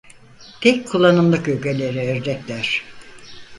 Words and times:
Tek 0.61 0.87
kullanımlık 0.87 1.47
öğelere 1.47 2.19
örnekler: 2.19 2.83